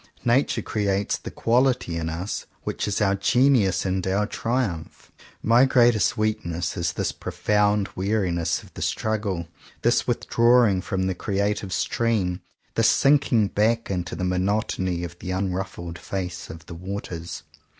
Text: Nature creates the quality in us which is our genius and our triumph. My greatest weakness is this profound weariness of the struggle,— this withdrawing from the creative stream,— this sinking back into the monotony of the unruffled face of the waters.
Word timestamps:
Nature 0.25 0.63
creates 0.63 1.15
the 1.15 1.29
quality 1.29 1.95
in 1.95 2.09
us 2.09 2.47
which 2.63 2.87
is 2.87 2.99
our 3.01 3.13
genius 3.13 3.85
and 3.85 4.07
our 4.07 4.25
triumph. 4.25 5.11
My 5.43 5.65
greatest 5.65 6.17
weakness 6.17 6.75
is 6.75 6.93
this 6.93 7.11
profound 7.11 7.87
weariness 7.95 8.63
of 8.63 8.73
the 8.73 8.81
struggle,— 8.81 9.47
this 9.83 10.07
withdrawing 10.07 10.81
from 10.81 11.05
the 11.05 11.13
creative 11.13 11.71
stream,— 11.71 12.41
this 12.73 12.89
sinking 12.89 13.49
back 13.49 13.91
into 13.91 14.15
the 14.15 14.23
monotony 14.23 15.03
of 15.03 15.19
the 15.19 15.29
unruffled 15.29 15.99
face 15.99 16.49
of 16.49 16.65
the 16.65 16.73
waters. 16.73 17.43